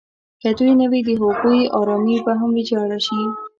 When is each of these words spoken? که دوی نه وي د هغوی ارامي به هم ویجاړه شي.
که 0.41 0.49
دوی 0.57 0.71
نه 0.79 0.85
وي 0.91 1.01
د 1.07 1.09
هغوی 1.21 1.59
ارامي 1.79 2.17
به 2.25 2.33
هم 2.39 2.49
ویجاړه 2.53 2.99
شي. 3.05 3.21